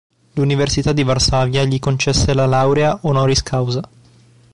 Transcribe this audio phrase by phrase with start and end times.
[0.33, 3.87] L'Università di Varsavia gli concesse la laurea "honoris causa".